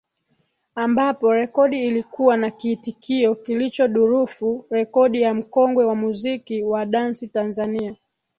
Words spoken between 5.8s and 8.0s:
wa muziki wa dansi Tanzania